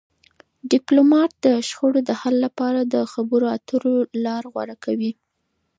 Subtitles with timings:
[0.71, 5.11] ډيپلومات د شخړو د حل لپاره د خبرو اترو لار غوره کوي.